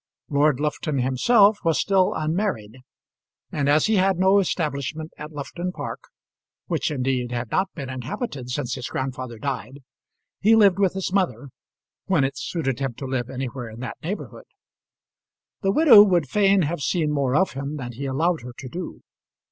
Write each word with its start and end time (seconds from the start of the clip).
Lord 0.29 0.59
Lufton 0.59 0.97
himself 0.97 1.59
was 1.63 1.79
still 1.79 2.15
unmarried; 2.15 2.79
and 3.51 3.69
as 3.69 3.85
he 3.85 3.97
had 3.97 4.17
no 4.17 4.39
establishment 4.39 5.11
at 5.15 5.31
Lufton 5.31 5.71
Park 5.71 6.05
which 6.65 6.89
indeed 6.89 7.31
had 7.31 7.51
not 7.51 7.71
been 7.75 7.87
inhabited 7.87 8.49
since 8.49 8.73
his 8.73 8.87
grandfather 8.87 9.37
died 9.37 9.83
he 10.39 10.55
lived 10.55 10.79
with 10.79 10.95
his 10.95 11.13
mother 11.13 11.49
when 12.05 12.23
it 12.23 12.35
suited 12.35 12.79
him 12.79 12.95
to 12.95 13.05
live 13.05 13.29
anywhere 13.29 13.69
in 13.69 13.79
that 13.81 14.01
neighbourhood. 14.01 14.45
The 15.61 15.69
widow 15.71 16.01
would 16.01 16.27
fain 16.27 16.63
have 16.63 16.81
seen 16.81 17.11
more 17.11 17.35
of 17.35 17.51
him 17.51 17.77
than 17.77 17.91
he 17.91 18.05
allowed 18.07 18.41
her 18.41 18.53
to 18.57 18.67
do. 18.67 19.01